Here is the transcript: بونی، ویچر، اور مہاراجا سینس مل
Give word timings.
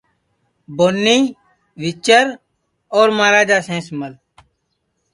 بونی، 0.77 1.21
ویچر، 1.81 2.25
اور 2.95 3.07
مہاراجا 3.17 3.57
سینس 3.67 3.87
مل 3.99 4.13